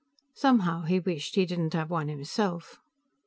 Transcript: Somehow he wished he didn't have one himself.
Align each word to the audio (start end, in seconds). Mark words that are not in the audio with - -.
Somehow 0.33 0.81
he 0.85 0.99
wished 0.99 1.35
he 1.35 1.45
didn't 1.45 1.73
have 1.75 1.91
one 1.91 2.07
himself. 2.07 2.79